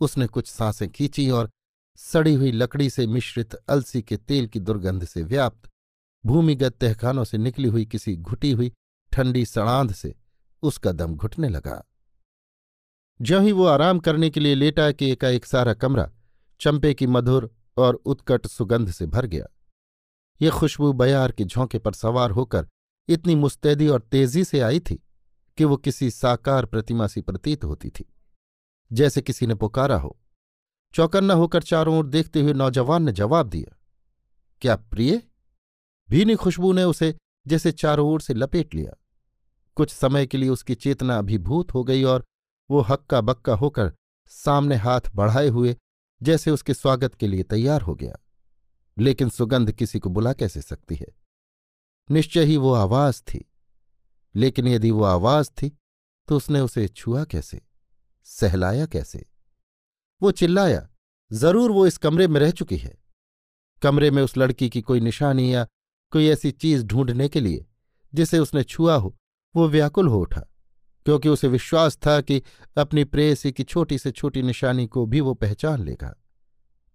उसने 0.00 0.26
कुछ 0.26 0.46
साँसें 0.46 0.88
खींची 0.88 1.30
और 1.30 1.50
सड़ी 1.96 2.34
हुई 2.34 2.52
लकड़ी 2.52 2.90
से 2.90 3.06
मिश्रित 3.06 3.54
अलसी 3.54 4.02
के 4.02 4.16
तेल 4.16 4.46
की 4.46 4.60
दुर्गंध 4.60 5.04
से 5.04 5.22
व्याप्त, 5.22 5.68
भूमिगत 6.26 6.74
तहखानों 6.74 7.24
से 7.24 7.38
निकली 7.38 7.68
हुई 7.68 7.84
किसी 7.86 8.16
घुटी 8.16 8.52
हुई 8.52 8.72
ठंडी 9.12 9.44
सड़ांध 9.46 9.92
से 9.92 10.14
उसका 10.62 10.92
दम 10.92 11.14
घुटने 11.14 11.48
लगा। 11.48 11.82
ज्यों 13.20 13.44
ही 13.44 13.52
वो 13.52 13.64
आराम 13.64 13.98
करने 13.98 14.30
के 14.30 14.40
लिए 14.40 14.54
लेटा 14.54 14.92
कि 14.92 15.10
एकाएक 15.10 15.46
सारा 15.46 15.74
कमरा 15.74 16.10
चंपे 16.60 16.94
की 16.94 17.06
मधुर 17.06 17.50
और 17.76 17.94
उत्कट 17.94 18.46
सुगंध 18.46 18.90
से 18.90 19.06
भर 19.06 19.26
गया। 19.26 19.46
ये 20.42 20.50
खुशबू 20.50 20.92
बयार 20.92 21.32
के 21.32 21.44
झोंके 21.44 21.78
पर 21.78 21.92
सवार 21.92 22.30
होकर 22.30 22.68
इतनी 23.08 23.34
मुस्तैदी 23.34 23.88
और 23.88 24.00
तेज़ी 24.00 24.44
से 24.44 24.60
आई 24.60 24.80
थी। 24.80 25.02
कि 25.56 25.64
वो 25.64 25.76
किसी 25.76 26.10
साकार 26.10 26.66
प्रतिमा 26.66 27.06
सी 27.06 27.20
प्रतीत 27.20 27.64
होती 27.64 27.90
थी। 27.90 28.14
जैसे 28.92 29.22
किसी 29.22 29.46
ने 29.46 29.54
पुकारा 29.54 29.98
हो। 29.98 30.18
चौकन्ना 30.94 31.34
होकर 31.34 31.62
चारों 31.62 31.98
ओर 31.98 32.06
देखते 32.06 32.40
हुए 32.40 32.52
नौजवान 32.52 33.02
ने 33.02 33.12
जवाब 33.12 33.48
दिया, 33.48 33.76
क्या 34.60 34.76
प्रिय, 34.76 35.22
भीनी 36.10 36.34
खुशबू 36.34 36.72
ने 36.72 36.84
उसे 36.84 37.16
जैसे 37.46 37.72
चारों 37.72 38.08
ओर 38.08 38.20
से 38.20 38.34
लपेट 38.34 38.74
लिया। 38.74 38.92
कुछ 39.74 39.90
समय 39.90 40.26
के 40.26 40.38
लिए 40.38 40.48
उसकी 40.48 40.74
चेतना 40.74 41.18
अभिभूत 41.18 41.74
हो 41.74 41.84
गई 41.84 42.02
और 42.02 42.24
वो 42.70 42.80
हक्का 42.80 43.20
बक्का 43.20 43.54
होकर 43.54 43.92
सामने 44.28 44.76
हाथ 44.76 45.00
बढ़ाए 45.14 45.48
हुए 45.48 45.76
जैसे 46.22 46.50
उसके 46.50 46.74
स्वागत 46.74 47.14
के 47.14 47.26
लिए 47.26 47.42
तैयार 47.42 47.80
हो 47.80 47.94
गया। 47.94 48.16
लेकिन 48.98 49.28
सुगंध 49.28 49.72
किसी 49.72 49.98
को 49.98 50.10
बुला 50.10 50.32
कैसे 50.32 50.62
सकती 50.62 50.94
है? 50.94 51.08
निश्चय 52.10 52.44
ही 52.44 52.56
वो 52.56 52.74
आवाज़ 52.74 53.22
थी। 53.22 53.51
लेकिन 54.34 54.68
यदि 54.68 54.90
वो 54.90 55.04
आवाज़ 55.04 55.50
थी 55.50 55.78
तो 56.28 56.36
उसने 56.36 56.60
उसे 56.60 56.88
छुआ 56.88 57.24
कैसे? 57.24 57.60
सहलाया 58.24 58.86
कैसे? 58.86 59.26
वो 60.22 60.30
चिल्लाया, 60.30 60.88
ज़रूर 61.32 61.70
वो 61.70 61.86
इस 61.86 61.98
कमरे 61.98 62.28
में 62.28 62.40
रह 62.40 62.50
चुकी 62.50 62.76
है। 62.76 62.96
कमरे 63.82 64.10
में 64.10 64.22
उस 64.22 64.36
लड़की 64.36 64.68
की 64.68 64.80
कोई 64.82 65.00
निशानी 65.00 65.54
या 65.54 65.66
कोई 66.12 66.28
ऐसी 66.28 66.50
चीज़ 66.50 66.84
ढूँढने 66.84 67.28
के 67.28 67.40
लिए, 67.40 67.66
जिसे 68.14 68.38
उसने 68.38 68.62
छुआ 68.62 68.94
हो, 68.94 69.16
वो 69.56 69.68
व्याकुल 69.68 70.08
हो 70.08 70.20
उठा, 70.20 70.40
क्योंकि 71.06 71.28
उसे 71.28 71.48
विश्वास 71.48 71.96
था 71.96 72.20
कि 72.20 72.42
अपनी 72.76 73.04
प्रेयसी 73.04 73.52
की 73.52 73.62
छोटी 73.62 73.98
से 73.98 74.10
छोटी 74.10 74.42
निशानी 74.42 74.86
को 74.86 75.06
भी 75.06 75.20
वो 75.20 75.34
पहचान 75.34 75.82
लेगा। 75.82 76.14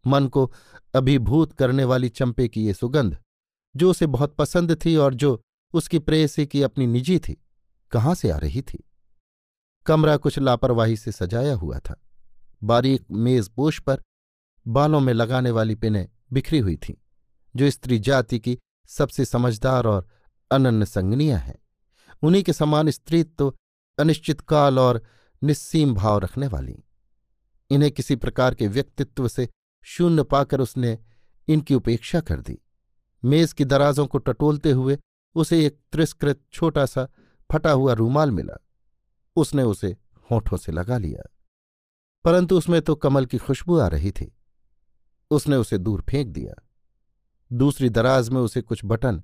मन 0.07 0.27
को 0.27 0.51
अभिभूत 0.95 1.53
करने 1.53 1.83
वाली 1.83 2.09
चंपे 2.09 2.47
की 2.47 2.65
ये 2.65 2.73
सुगंध, 2.73 3.17
जो 3.75 3.89
उसे 3.89 4.05
बहुत 4.05 4.35
पसंद 4.35 4.85
थी 4.85 4.95
और 4.95 5.13
जो 5.13 5.41
उसकी 5.73 5.99
प्रेयसी 5.99 6.45
की 6.45 6.61
अपनी 6.63 6.87
निजी 6.87 7.19
थी, 7.19 7.37
कहाँ 7.91 8.15
से 8.15 8.29
आ 8.29 8.37
रही 8.37 8.61
थी? 8.61 8.83
कमरा 9.85 10.17
कुछ 10.17 10.39
लापरवाही 10.39 10.97
से 10.97 11.11
सजाया 11.11 11.55
हुआ 11.55 11.79
था। 11.79 12.01
बारीक 12.63 13.05
मेजपोश 13.11 13.79
पर 13.79 14.01
बालों 14.65 14.99
में 14.99 15.13
लगाने 15.13 15.51
वाली 15.51 15.75
पिनें 15.75 16.07
बिखरी 16.33 16.59
हुई 16.59 16.75
थीं, 16.77 16.95
जो 17.55 17.69
स्त्री 17.69 17.99
जाति 17.99 18.39
की 18.39 18.57
सबसे 18.89 19.25
समझदार 19.25 19.87
और 19.87 20.07
अनन्य 20.51 20.85
संगनियाँ 20.85 21.39
हैं। 21.39 21.57
उन्हीं 22.23 22.43
के 22.43 22.53
समान 22.53 22.89
स्त्रीत्व 22.89 23.33
तो 23.37 23.55
अनिश्चितकाल 23.97 24.79
और 24.79 25.01
निस्सीम 25.41 25.93
भाव 25.93 26.17
रखने 26.19 26.47
वाली। 26.47 26.75
इन्हें 27.69 27.91
किसी 27.91 28.15
प्रकार 28.15 28.55
के 28.55 28.67
व्यक्तित्व 28.67 29.27
से 29.27 29.47
शून्य 29.85 30.23
पाकर 30.23 30.61
उसने 30.61 30.97
इनकी 31.47 31.75
उपेक्षा 31.75 32.19
कर 32.19 32.41
दी। 32.41 32.57
मेज 33.23 33.53
की 33.53 33.65
दराजों 33.65 34.05
को 34.07 34.17
टटोलते 34.17 34.71
हुए 34.71 34.97
उसे 35.37 35.65
एक 35.65 35.79
त्रिस्कृत 35.91 36.41
छोटा 36.53 36.85
सा 36.85 37.07
फटा 37.51 37.71
हुआ 37.71 37.93
रूमाल 37.93 38.31
मिला। 38.31 38.65
उसने 39.35 39.63
उसे 39.63 39.97
होठों 40.31 40.57
से 40.57 40.71
लगा 40.71 40.97
लिया। 40.97 41.29
परंतु 42.23 42.57
उसमें 42.57 42.81
तो 42.81 42.95
कमल 42.95 43.25
की 43.25 43.37
खुशबू 43.37 43.79
आ 43.79 43.87
रही 43.87 44.11
थी। 44.11 44.37
उसने 45.31 45.55
उसे 45.55 45.77
दूर 45.77 46.01
फेंक 46.01 46.27
दिया। 46.27 46.67
दूसरी 47.53 47.89
दराज 47.89 48.29
में 48.29 48.41
उसे 48.41 48.61
कुछ 48.61 48.81
बटन, 48.85 49.23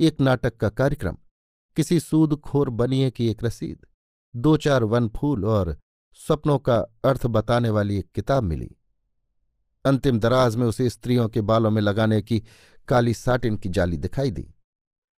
एक 0.00 0.20
नाटक 0.20 0.56
का 0.56 0.68
कार्यक्रम, 0.68 1.16
किसी 1.76 2.00
सूदखोर 2.00 2.70
बनिए 2.70 3.10
की 3.10 3.28
एक 3.28 3.44
रसीद 3.44 3.86
दो 4.36 4.56
चार 4.56 4.84
वन 4.84 5.08
फूल 5.08 5.44
और 5.44 5.78
सपनों 6.28 6.58
का 6.58 6.78
अर्थ 7.04 7.26
बताने 7.26 7.70
वाली 7.70 7.98
एक 7.98 8.10
किताब 8.14 8.42
मिली। 8.42 8.76
अंतिम 9.84 10.20
दराज 10.20 10.56
में 10.56 10.66
उसे 10.66 10.90
स्त्रियों 10.90 11.28
के 11.28 11.40
बालों 11.40 11.70
में 11.70 11.82
लगाने 11.82 12.22
की 12.22 12.42
काली 12.88 13.14
साटिन 13.14 13.56
की 13.56 13.68
जाली 13.68 13.96
दिखाई 13.96 14.30
दी। 14.30 14.54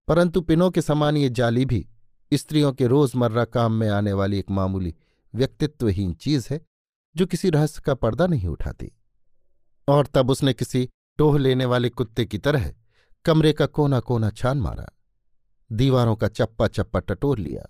परंतु 0.07 0.41
पिनों 0.41 0.69
के 0.71 0.81
समान 0.81 1.17
ये 1.17 1.29
जाली 1.29 1.65
भी 1.65 1.85
स्त्रियों 2.31 2.71
के 2.73 2.87
रोज़मर्रा 2.87 3.45
काम 3.45 3.71
में 3.71 3.87
आने 3.89 4.13
वाली 4.13 4.39
एक 4.39 4.51
मामूली 4.51 4.93
व्यक्तित्वहीन 5.33 6.13
चीज़ 6.13 6.47
है, 6.51 6.59
जो 7.15 7.25
किसी 7.25 7.49
रहस्य 7.49 7.81
का 7.85 7.93
पर्दा 7.93 8.27
नहीं 8.27 8.47
उठाती। 8.47 8.91
और 9.87 10.07
तब 10.07 10.29
उसने 10.29 10.53
किसी 10.53 10.89
टोह 11.17 11.37
लेने 11.39 11.65
वाले 11.65 11.89
कुत्ते 11.89 12.25
की 12.25 12.37
तरह 12.37 12.73
कमरे 13.25 13.53
का 13.53 13.65
कोना 13.65 13.99
कोना 13.99 14.29
छान 14.29 14.57
मारा, 14.57 14.87
दीवारों 15.71 16.15
का 16.15 16.27
चप्पा 16.27 16.67
चप्पा 16.67 16.99
टटोर 16.99 17.39
लिया, 17.39 17.67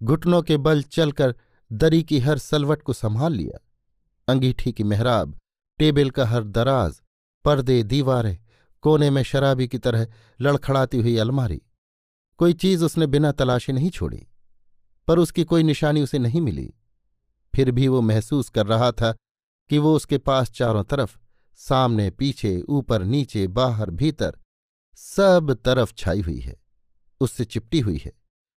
घुटनों 0.00 0.42
के 0.42 0.56
बल 0.56 0.82
चलकर 0.82 1.34
दरी 1.70 2.02
की 2.02 2.18
हर 2.18 2.38
सलवट 2.38 2.82
को 2.82 2.92
संभाल 2.92 3.32
लिया, 3.32 3.58
अंगीठी 4.28 4.72
की 4.72 4.84
मेहराब, 4.84 5.38
टेबल 5.78 6.10
का 6.10 6.26
हर 6.26 6.44
दराज, 6.44 7.00
पर्दे, 7.44 7.82
दीवारें 7.82 8.38
कोने 8.82 9.10
में 9.10 9.22
शराबी 9.22 9.68
की 9.68 9.78
तरह 9.78 10.06
लड़खड़ाती 10.40 11.00
हुई 11.00 11.16
अलमारी। 11.16 11.60
कोई 12.38 12.52
चीज़ 12.52 12.84
उसने 12.84 13.06
बिना 13.06 13.32
तलाशी 13.32 13.72
नहीं 13.72 13.90
छोड़ी, 13.90 14.26
पर 15.08 15.18
उसकी 15.18 15.44
कोई 15.44 15.62
निशानी 15.62 16.02
उसे 16.02 16.18
नहीं 16.18 16.40
मिली। 16.40 16.72
फिर 17.54 17.70
भी 17.70 17.88
वो 17.88 18.00
महसूस 18.00 18.48
कर 18.48 18.66
रहा 18.66 18.92
था 18.92 19.12
कि 19.70 19.78
वो 19.78 19.94
उसके 19.96 20.18
पास 20.18 20.50
चारों 20.50 20.84
तरफ़, 20.84 21.16
सामने, 21.58 22.10
पीछे, 22.10 22.60
ऊपर, 22.68 23.02
नीचे, 23.02 23.46
बाहर, 23.48 23.90
भीतर, 23.90 24.38
सब 24.94 25.52
तरफ़ 25.64 25.92
छाई 25.94 26.20
हुई 26.20 26.38
है। 26.38 26.60
उससे 27.20 27.44
चिपटी 27.44 27.80
हुई 27.80 28.00
है। 28.04 28.12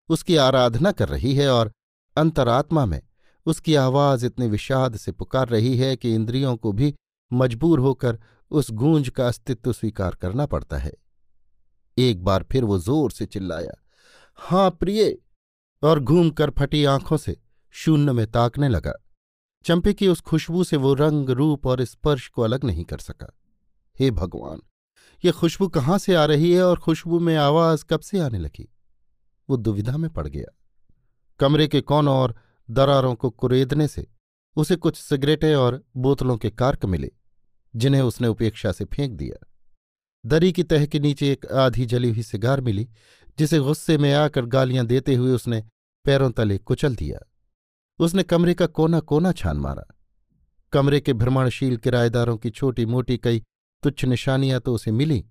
उसकी 0.09 0.35
आराधना 0.35 0.91
कर 0.91 1.09
रही 1.09 1.35
है 1.35 1.49
और 1.49 1.71
अंतरात्मा 2.17 2.85
में 2.85 3.01
उसकी 3.45 3.75
आवाज़ 3.75 4.25
इतने 4.25 4.47
विषाद 4.47 4.97
से 4.97 5.11
पुकार 5.11 5.49
रही 5.49 5.77
है 5.77 5.95
कि 5.95 6.13
इंद्रियों 6.15 6.55
को 6.55 6.71
भी 6.71 6.93
मजबूर 7.33 7.79
होकर 7.79 8.19
उस 8.53 8.71
गूंज 8.71 9.09
का 9.09 9.27
अस्तित्व 9.27 9.71
स्वीकार 9.73 10.15
करना 10.15 10.45
पड़ता 10.45 10.77
है। 10.77 10.91
एक 11.97 12.23
बार 12.23 12.45
फिर 12.51 12.63
वो 12.63 12.77
ज़ोर 12.79 13.11
से 13.11 13.25
चिल्लाया, 13.25 13.73
हाँ 14.39 14.69
प्रिय! 14.71 15.17
और 15.83 15.99
घूमकर 15.99 16.49
फटी 16.49 16.83
आँखों 16.85 17.17
से 17.17 17.37
शून्य 17.75 18.11
में 18.11 18.25
ताकने 18.27 18.69
लगा। 18.69 18.93
चंपे 19.65 19.93
की 19.93 20.07
उस 20.07 20.21
खुशबू 20.21 20.63
से 20.63 20.77
वो 20.77 20.93
रंग, 20.93 21.29
रूप 21.29 21.67
और 21.67 21.83
स्पर्श 21.83 22.27
को 22.27 22.41
अलग 22.41 22.63
नहीं 22.63 22.83
कर 22.83 22.97
सका। 22.97 23.33
हे 23.99 24.11
भगवान, 24.11 24.61
ये 25.25 25.31
खुशबू 25.31 25.67
कहाँ 25.67 25.97
से 25.97 26.15
आ 26.15 26.25
रही 26.25 26.51
है 26.53 26.63
और 26.63 26.79
खुशबू 26.79 27.19
में 27.19 27.35
आवाज़ 27.37 27.85
कब 27.85 27.99
से 27.99 28.19
आने 28.19 28.39
लगी? 28.39 28.67
वो 29.49 29.57
दुविधा 29.57 29.97
में 29.97 30.09
पड़ 30.09 30.27
गया। 30.27 30.55
कमरे 31.39 31.67
के 31.67 31.81
कोनों 31.81 32.15
और 32.15 32.35
दरारों 32.69 33.15
को 33.15 33.29
कुरेदने 33.29 33.87
से 33.87 34.07
उसे 34.55 34.75
कुछ 34.75 34.97
सिगरेटें 34.97 35.55
और 35.55 35.83
बोतलों 35.97 36.37
के 36.37 36.49
कार्क 36.49 36.85
मिले। 36.85 37.11
जिन्हें 37.73 38.01
उसने 38.01 38.27
उपेक्षा 38.27 38.71
से 38.71 38.85
फेंक 38.85 39.11
दिया। 39.11 39.45
दरी 40.23 40.51
की 40.51 40.63
तह 40.63 40.85
के 40.85 40.99
नीचे 40.99 41.31
एक 41.31 41.45
आधी 41.45 41.85
जली 41.85 42.09
हुई 42.09 42.23
सिगार 42.23 42.61
मिली, 42.61 42.87
जिसे 43.37 43.59
गुस्से 43.59 43.97
में 43.97 44.13
आकर 44.13 44.45
गालियाँ 44.45 44.85
देते 44.85 45.15
हुए 45.15 45.31
उसने 45.31 45.63
पैरों 46.05 46.31
तले 46.31 46.57
कुचल 46.57 46.95
दिया। 46.95 47.19
उसने 47.99 48.23
कमरे 48.23 48.53
का 48.53 48.65
कोना 48.67 48.99
कोना 48.99 49.31
छान 49.31 49.57
मारा। 49.57 49.85
कमरे 50.73 50.99
के 50.99 51.13
भ्रमणशील 51.13 51.77
किराएदारों 51.77 52.37
की 52.37 52.49
छोटी 52.49 52.85
मोटी 52.85 53.17
कई 53.17 53.43
तुच्छ 53.83 54.05
निशानियाँ 54.05 54.59
तो 54.59 54.73
उसे 54.73 54.91
मिली, 54.91 55.23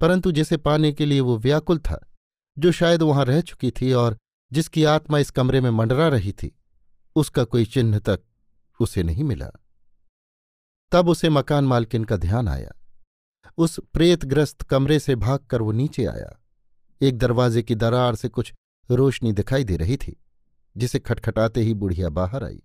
परंतु 0.00 0.32
जिसे 0.32 0.56
पाने 0.56 0.92
के 0.92 1.06
लिए 1.06 1.20
वो 1.20 1.36
व्याकुल 1.38 1.78
था, 1.78 2.00
जो 2.56 2.72
शायद 2.72 3.02
वहाँ 3.02 3.24
रह 3.24 3.40
चुकी 3.40 3.70
थी 3.70 3.92
और 3.92 4.16
जिसकी 4.52 4.84
आत्मा 4.84 5.18
इस 5.18 5.30
कमरे 5.30 5.60
में 5.60 5.70
मंडरा 5.70 6.08
रही 6.08 6.32
थी, 6.32 6.50
उसका 7.16 7.44
कोई 7.44 7.64
चिन्ह 7.64 7.98
तक 7.98 8.20
उसे 8.80 9.02
नहीं 9.02 9.24
मिला। 9.24 9.50
तब 10.92 11.08
उसे 11.08 11.28
मकान 11.28 11.64
मालकिन 11.64 12.04
का 12.04 12.16
ध्यान 12.16 12.48
आया। 12.48 12.70
उस 13.58 13.78
प्रेतग्रस्त 13.92 14.62
कमरे 14.62 14.98
से 14.98 15.14
भागकर 15.16 15.62
वो 15.62 15.72
नीचे 15.72 16.04
आया। 16.04 16.38
एक 17.00 17.18
दरवाजे 17.18 17.62
की 17.62 17.74
दरार 17.74 18.14
से 18.14 18.28
कुछ 18.28 18.52
रोशनी 18.88 19.32
दिखाई 19.32 19.64
दे 19.64 19.76
रही 19.76 19.96
थी, 19.96 20.16
जिसे 20.76 20.98
खटखटाते 20.98 21.60
ही 21.60 21.74
बुढ़िया 21.74 22.08
बाहर 22.08 22.44
आई। 22.44 22.62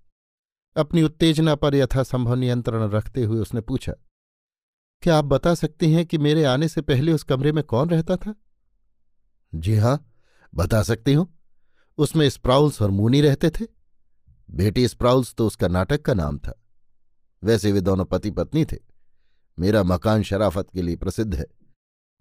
अपनी 0.75 1.03
उत्तेजना 1.03 1.55
पर 1.55 1.75
यथासंभव 1.75 2.35
नियंत्रण 2.35 2.89
रखते 2.89 3.23
हुए 3.23 3.39
उसने 3.39 3.61
पूछा, 3.61 3.93
क्या 5.03 5.17
आप 5.17 5.25
बता 5.25 5.53
सकते 5.55 5.87
हैं 5.87 6.05
कि 6.05 6.17
मेरे 6.17 6.43
आने 6.43 6.67
से 6.67 6.81
पहले 6.81 7.13
उस 7.13 7.23
कमरे 7.23 7.51
में 7.51 7.63
कौन 7.63 7.89
रहता 7.89 8.15
था? 8.15 8.33
जी 9.53 9.75
हाँ, 9.75 10.11
बता 10.53 10.81
सकती 10.83 11.13
हूँ। 11.13 11.27
उसमें 11.97 12.29
स्प्राउल्स 12.29 12.81
और 12.81 12.91
मूनी 12.91 13.21
रहते 13.21 13.49
थे। 13.49 13.65
बेटी 14.49 14.87
स्प्राउल्स 14.87 15.33
तो 15.35 15.47
उसका 15.47 15.67
नाटक 15.67 16.01
का 16.01 16.13
नाम 16.13 16.37
था। 16.37 16.59
वैसे 17.43 17.71
वे 17.71 17.81
दोनों 17.81 18.05
पति 18.05 18.31
पत्नी 18.31 18.65
थे। 18.65 18.77
मेरा 19.59 19.83
मकान 19.83 20.23
शराफत 20.23 20.67
के 20.73 20.81
लिए 20.81 20.95
प्रसिद्ध 20.95 21.35
है। 21.35 21.45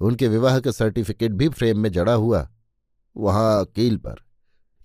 उनके 0.01 0.29
विवाह 0.29 0.61
का 0.61 0.71
सर्टिफिकेट 0.71 1.33
भी 1.33 1.49
फ्रेम 1.49 1.79
में 1.79 1.93
जड़ा 1.93 2.13
हुआ, 2.13 2.51
वहाँ 3.17 3.65
कील 3.65 3.97
पर। 3.97 4.15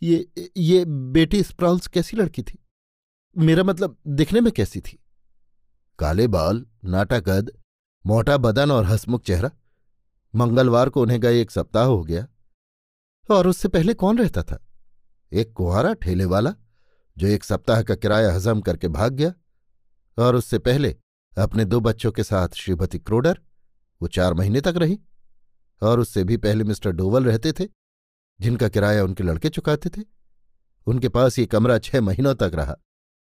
ये 0.03 0.32
ये 0.58 0.86
बेटी 0.86 1.44
स्प्राउल्स 1.44 1.88
कैसी 1.88 2.17
लड़की 2.17 2.44
थी? 2.44 2.60
मेरा 3.38 3.63
मतलब 3.63 3.98
दिखने 4.08 4.41
में 4.41 4.51
कैसी 4.51 4.82
थी? 4.82 5.03
काले 6.00 6.27
बाल 6.27 6.65
नाटा 6.86 7.20
कद 7.20 7.51
मोटा 8.06 8.38
बदन 8.38 8.72
और 8.72 8.86
हसमुख 8.86 9.24
चेहरा। 9.24 9.51
मंगलवार 10.36 10.89
को 10.89 11.01
उन्हें 11.01 11.22
गए 11.22 11.41
एक 11.41 11.51
सप्ताह 11.51 11.84
हो 11.84 12.03
गया। 12.03 12.27
और 13.32 13.48
उससे 13.48 13.67
पहले 13.67 13.94
कौन 13.94 14.17
रहता 14.17 14.44
था? 14.44 14.67
एक 15.34 15.53
कुहारा, 15.53 15.94
ठेले 15.94 16.25
वाला, 16.25 16.53
जो 17.17 17.27
एक 17.27 17.44
सप्ताह 17.44 17.84
का 17.84 17.96
किराया 17.96 18.34
हजम 18.34 18.62
करके 18.62 18.88
भाग 18.88 19.13
गया। 19.13 19.34
और 20.17 20.36
उससे 20.36 20.59
पहले 20.59 20.95
अपने 21.38 21.65
दो 21.65 21.79
बच्चों 21.79 22.12
के 22.12 22.24
साथ 22.24 22.50
श्रीमती 22.50 23.00
क्रोडर, 23.00 23.39
वो 24.01 24.07
चार 24.07 24.33
महीने 24.33 24.62
तक 24.62 24.74
रही, 24.77 25.00
और 25.81 26.00
उससे 26.00 26.24
भी 26.24 26.38
पहले 26.38 26.63
मिस्टर 26.63 26.91
डोवल 26.91 27.25
रहते 27.25 27.51
थे, 27.51 27.67
जिनका 28.39 28.69
किराया 28.69 29.03
उनके 29.03 29.24
लड़के 29.24 29.50
चुकाते 29.50 29.89
थे। 29.89 30.05
उनके 30.88 31.09
पास 31.09 31.39
ये 31.39 31.45
कमरा 31.45 31.79
छह 31.79 32.01
महीनों 32.01 32.36
तक 32.36 32.51
रहा। 32.53 32.75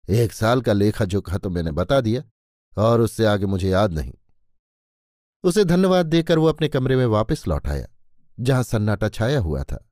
एक 0.09 0.33
साल 0.33 0.61
का 0.61 0.73
लेखा 0.73 1.05
जोखा 1.05 1.37
तो 1.37 1.49
मैंने 1.49 1.71
बता 1.71 2.01
दिया, 2.01 2.23
और 2.77 3.01
उससे 3.01 3.25
आगे 3.25 3.45
मुझे 3.45 3.69
याद 3.69 3.93
नहीं। 3.93 4.13
उसे 5.43 5.65
धन्यवाद 5.65 6.05
देकर 6.05 6.39
वो 6.39 6.47
अपने 6.47 6.67
कमरे 6.67 6.95
में 6.95 7.05
वापस 7.05 7.47
लौट 7.47 7.67
आया, 7.67 7.87
जहाँ 8.39 8.63
सन्नाटा 8.63 9.09
छाया 9.09 9.39
हुआ 9.39 9.63
था। 9.63 9.85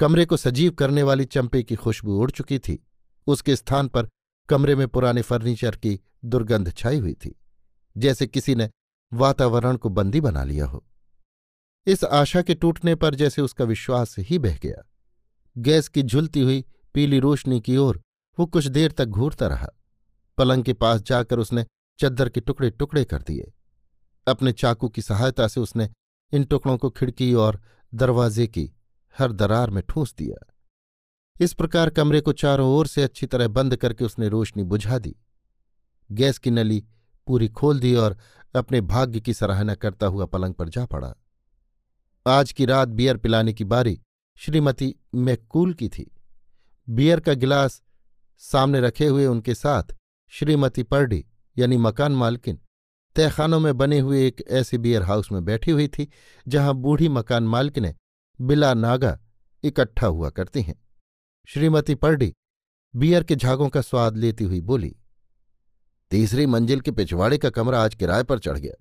कमरे 0.00 0.24
को 0.26 0.36
सजीव 0.36 0.70
करने 0.70 1.02
वाली 1.02 1.24
चंपे 1.24 1.62
की 1.62 1.76
खुशबू 1.76 2.18
उड़ 2.20 2.30
चुकी 2.30 2.58
थी। 2.58 2.86
उसके 3.26 3.56
स्थान 3.56 3.88
पर 3.88 4.08
कमरे 4.48 4.74
में 4.76 4.86
पुराने 4.88 5.22
फर्नीचर 5.22 5.76
की 5.76 5.98
दुर्गंध 6.24 6.72
छाई 6.72 6.98
हुई 6.98 7.14
थी, 7.14 7.34
जैसे 7.96 8.26
किसी 8.26 8.54
ने 8.54 8.70
वातावरण 9.12 9.76
को 9.76 9.88
बंदी 9.88 10.20
बना 10.20 10.44
लिया 10.44 10.66
हो। 10.66 10.84
इस 11.86 12.04
आशा 12.04 12.42
के 12.42 12.54
टूटने 12.54 12.94
पर 12.94 13.14
जैसे 13.14 13.42
उसका 13.42 13.64
विश्वास 13.64 14.14
ही 14.18 14.38
बह 14.38 14.58
गया। 14.62 14.84
गैस 15.56 15.88
की 15.88 16.02
झुलती 16.02 16.40
हुई 16.40 16.64
पीली 16.94 17.18
रोशनी 17.18 17.60
की 17.60 17.76
ओर 17.76 18.00
वो 18.38 18.46
कुछ 18.46 18.66
देर 18.66 18.92
तक 18.92 19.04
घूरता 19.04 19.46
रहा। 19.46 19.68
पलंग 20.38 20.64
के 20.64 20.72
पास 20.72 21.00
जाकर 21.02 21.38
उसने 21.38 21.64
चद्दर 21.98 22.28
के 22.28 22.40
टुकड़े 22.40 22.70
टुकड़े 22.70 23.04
कर 23.04 23.22
दिए। 23.22 23.52
अपने 24.26 24.52
चाकू 24.52 24.88
की 24.88 25.02
सहायता 25.02 25.48
से 25.48 25.60
उसने 25.60 25.88
इन 26.32 26.44
टुकड़ों 26.44 26.76
को 26.78 26.90
खिड़की 26.90 27.32
और 27.34 27.60
दरवाजे 27.92 28.46
की 28.46 28.70
हर 29.14 29.32
दरार 29.32 29.70
में 29.70 29.82
ठूंस 29.88 30.14
दिया। 30.18 30.44
इस 31.40 31.52
प्रकार 31.52 31.90
कमरे 31.90 32.20
को 32.20 32.32
चारों 32.32 32.68
ओर 32.68 32.86
से 32.86 33.02
अच्छी 33.02 33.26
तरह 33.26 33.48
बंद 33.48 33.76
करके 33.76 34.04
उसने 34.04 34.28
रोशनी 34.28 34.62
बुझा 34.62 34.98
दी। 34.98 35.14
गैस 36.10 36.38
की 36.38 36.50
नली 36.50 36.82
पूरी 37.26 37.48
खोल 37.48 37.80
दी 37.80 37.94
और 37.94 38.16
अपने 38.56 38.80
भाग्य 38.80 39.20
की 39.20 39.34
सराहना 39.34 39.74
करता 39.74 40.06
हुआ 40.06 40.26
पलंग 40.26 40.54
पर 40.54 40.68
जा 40.68 40.86
पड़ा। 40.86 41.14
आज 42.26 42.52
की 42.52 42.66
रात 42.66 42.88
बियर 42.88 43.16
पिलाने 43.16 43.52
की 43.52 43.64
बारी 43.64 44.00
श्रीमती 44.36 44.94
मैकूल 45.14 45.74
की 45.74 45.88
थी। 45.88 46.10
बियर 46.88 47.20
का 47.20 47.34
गिलास 47.34 47.82
सामने 48.38 48.80
रखे 48.80 49.06
हुए 49.06 49.26
उनके 49.26 49.54
साथ 49.54 49.94
श्रीमती 50.32 50.82
पर्डी 50.82 51.24
यानी 51.58 51.76
मकान 51.76 52.12
मालकिन 52.12 52.58
तहखानों 53.16 53.60
में 53.60 53.76
बने 53.78 53.98
हुए 53.98 54.26
एक 54.26 54.44
ऐसे 54.48 54.78
बियर 54.78 55.02
हाउस 55.02 55.32
में 55.32 55.44
बैठी 55.44 55.70
हुई 55.70 55.88
थी, 55.88 56.08
जहाँ 56.48 56.74
बूढ़ी 56.74 57.08
मकान 57.08 57.44
मालकिनें 57.44 57.94
बिला 58.40 58.74
नागा 58.74 59.18
इकट्ठा 59.62 60.06
हुआ 60.06 60.30
करती 60.30 60.62
हैं। 60.62 60.87
श्रीमती 61.48 61.94
पर्डी 61.94 62.34
बियर 62.96 63.24
के 63.24 63.36
झागों 63.36 63.68
का 63.68 63.80
स्वाद 63.80 64.16
लेती 64.16 64.44
हुई 64.44 64.60
बोली, 64.60 64.96
तीसरी 66.10 66.46
मंजिल 66.46 66.80
के 66.80 66.90
पिछवाड़े 66.90 67.38
का 67.38 67.50
कमरा 67.50 67.82
आज 67.82 67.94
किराए 67.94 68.22
पर 68.22 68.38
चढ़ 68.38 68.58
गया। 68.58 68.74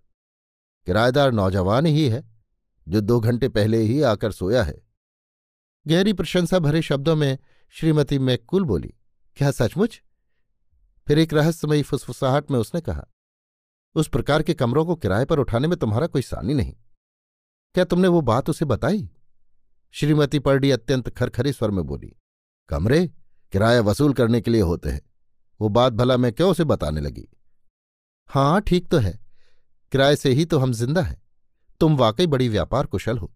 किराएदार 0.87 1.31
नौजवान 1.31 1.85
ही 1.85 2.09
है, 2.09 2.23
जो 2.87 3.01
दो 3.01 3.19
घंटे 3.19 3.49
पहले 3.49 3.77
ही 3.77 4.01
आकर 4.01 4.31
सोया 4.31 4.63
है। 4.63 4.75
गहरी 5.87 6.13
प्रशंसा 6.13 6.59
भरे 6.59 6.81
शब्दों 6.81 7.15
में 7.15 7.37
श्रीमती 7.69 8.19
मैकुल 8.19 8.63
बोली, 8.63 8.93
क्या 9.37 9.51
सचमुच? 9.51 10.01
फिर 11.07 11.19
एक 11.19 11.33
रहस्यमयी 11.33 11.83
फुसफुसाहट 11.83 12.51
में 12.51 12.59
उसने 12.59 12.81
कहा, 12.81 13.07
उस 13.95 14.07
प्रकार 14.07 14.43
के 14.43 14.53
कमरों 14.53 14.85
को 14.85 14.95
किराए 14.95 15.25
पर 15.25 15.39
उठाने 15.39 15.67
में 15.67 15.79
तुम्हारा 15.79 16.07
कोई 16.07 16.21
सानी 16.21 16.53
नहीं। 16.53 16.75
क्या 17.75 17.83
तुमने 17.83 18.07
वो 18.07 18.21
बात 18.21 18.49
उसे 18.49 18.65
बताई? 18.65 19.09
श्रीमती 19.91 20.39
पर्डी 20.39 20.71
अत्यंत 20.71 21.09
खरखरे 21.09 21.53
स्वर 21.53 21.71
में 21.71 21.85
बोली 21.85 22.15
कमरे 22.69 23.05
किराया 23.53 23.81
वसूल 23.81 24.13
करने 24.13 24.41
के 24.41 24.51
लिए 24.51 24.61
होते 24.61 24.89
हैं। 24.89 25.01
वो 25.59 25.69
बात 25.69 25.93
भला 25.93 26.17
मैं 26.17 26.31
क्यों 26.33 26.49
उसे 26.51 26.63
बताने 26.63 27.01
लगी? 27.01 27.27
हाँ 28.29 28.61
ठीक 28.61 28.87
तो 28.87 28.97
है। 28.97 29.19
किराए 29.91 30.15
से 30.15 30.29
ही 30.29 30.45
तो 30.45 30.59
हम 30.59 30.73
ज़िंदा 30.73 31.01
हैं। 31.01 31.21
तुम 31.81 31.95
वाकई 31.97 32.27
बड़ी 32.27 32.47
व्यापार 32.49 32.85
कुशल 32.85 33.17
हो। 33.17 33.31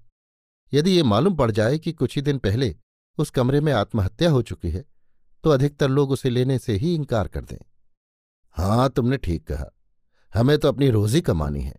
यदि 0.73 0.91
ये 0.91 1.03
मालूम 1.03 1.35
पड़ 1.35 1.49
जाए 1.51 1.77
कि 1.77 1.91
कुछ 1.91 2.15
ही 2.15 2.21
दिन 2.21 2.37
पहले 2.37 2.75
उस 3.17 3.29
कमरे 3.29 3.61
में 3.61 3.71
आत्महत्या 3.73 4.29
हो 4.31 4.41
चुकी 4.41 4.69
है 4.69 4.83
तो 5.43 5.49
अधिकतर 5.49 5.89
लोग 5.89 6.11
उसे 6.11 6.29
लेने 6.29 6.57
से 6.59 6.73
ही 6.73 6.93
इनकार 6.95 7.27
कर 7.27 7.43
दें। 7.43 7.57
हाँ 8.57 8.89
तुमने 8.89 9.17
ठीक 9.17 9.43
कहा। 9.47 9.65
हमें 10.33 10.57
तो 10.57 10.67
अपनी 10.67 10.89
रोजी 10.89 11.21
कमानी 11.21 11.61
है। 11.61 11.75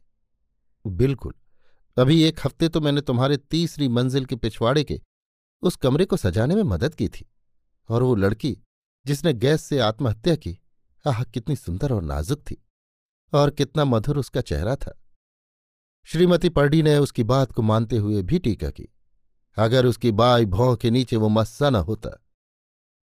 बिल्कुल। 0.85 1.35
अभी 1.97 2.23
एक 2.23 2.41
हफ़्ते 2.45 2.69
तो 2.69 2.81
मैंने 2.81 3.01
तुम्हारे 3.01 3.37
तीसरी 3.37 3.88
मंजिल 3.88 4.25
के 4.25 4.37
पिछवाड़े 4.37 4.85
के 4.85 5.01
उस 5.62 5.77
कमरे 5.77 6.05
को 6.05 6.17
सजाने 6.17 6.55
में 6.55 6.62
मदद 6.62 6.95
की 6.95 7.09
थी। 7.09 7.27
और 7.88 8.03
वो 8.03 8.14
लड़की 8.14 8.59
जिसने 9.07 9.33
गैस 9.33 9.62
से 9.62 9.79
आत्महत्या 9.79 10.37
की, 10.37 10.59
आह, 11.07 11.23
कितनी 11.25 11.57
सुंदर 11.57 11.92
और 11.92 12.03
नाजुक 12.03 12.40
थी 12.40 12.62
और 13.33 13.51
कितना 13.51 13.85
मधुर 13.85 14.18
उसका 14.18 14.40
चेहरा 14.40 14.77
था। 14.77 14.99
श्रीमती 16.05 16.49
पर्डी 16.49 16.83
ने 16.83 16.97
उसकी 16.99 17.25
बात 17.25 17.53
को 17.53 17.62
मानते 17.62 17.97
हुए 17.97 18.23
भी 18.23 18.38
टीका 18.38 18.71
की। 18.71 18.88
अगर 19.57 19.87
उसकी 19.87 20.11
बाई 20.11 20.47
भौं 20.47 20.77
के 20.77 20.90
नीचे 20.90 21.16
वो 21.16 21.29
मस्सा 21.29 21.71
न 21.71 21.77
होता 21.77 22.11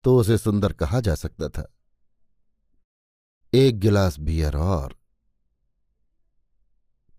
तो 0.04 0.16
उसे 0.18 0.38
सुंदर 0.38 0.72
कहा 0.72 1.00
जा 1.00 1.14
सकता 1.14 1.48
था। 1.48 1.72
एक 3.54 3.78
गिलास 3.80 4.18
बियर 4.18 4.56
और। 4.56 4.96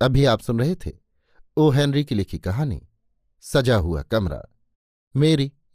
अभी 0.01 0.25
आप 0.25 0.39
सुन 0.39 0.59
रहे 0.59 0.75
थे 0.75 0.91
ओ. 1.57 1.69
हेनरी 1.69 2.03
की 2.03 2.15
लिखी 2.15 2.39
कहानी, 2.39 2.81
सजा 3.41 3.75
हुआ 3.77 4.01
कमरा, 4.03 4.43
मेरी 5.15 5.51